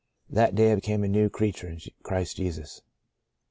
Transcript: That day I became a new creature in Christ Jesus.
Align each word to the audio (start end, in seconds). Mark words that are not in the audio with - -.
That 0.31 0.55
day 0.55 0.71
I 0.71 0.73
became 0.73 1.03
a 1.03 1.07
new 1.07 1.29
creature 1.29 1.67
in 1.69 1.79
Christ 2.01 2.37
Jesus. 2.37 2.81